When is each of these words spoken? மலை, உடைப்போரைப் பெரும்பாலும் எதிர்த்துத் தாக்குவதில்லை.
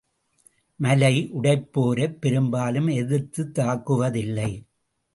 மலை, 0.79 1.29
உடைப்போரைப் 1.41 2.19
பெரும்பாலும் 2.19 2.87
எதிர்த்துத் 2.87 3.59
தாக்குவதில்லை. 3.59 4.51